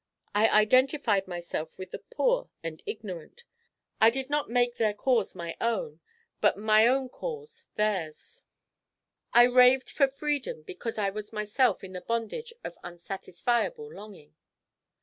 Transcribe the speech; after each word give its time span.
I 0.33 0.49
identified 0.49 1.27
myself 1.27 1.77
with 1.77 1.91
the 1.91 1.99
poor 1.99 2.49
and 2.63 2.81
ignorant; 2.87 3.43
I 4.01 4.09
did 4.09 4.31
not 4.31 4.49
make 4.49 4.77
their 4.77 4.95
cause 4.95 5.35
my 5.35 5.55
own, 5.61 5.99
but 6.39 6.57
my 6.57 6.87
own 6.87 7.07
cause 7.07 7.67
theirs. 7.75 8.41
I 9.31 9.43
raved 9.43 9.91
for 9.91 10.07
freedom 10.07 10.63
because 10.63 10.97
I 10.97 11.11
was 11.11 11.31
myself 11.31 11.83
in 11.83 11.93
the 11.93 12.01
bondage 12.01 12.51
of 12.63 12.79
unsatisfiable 12.83 13.93
longing." 13.93 14.33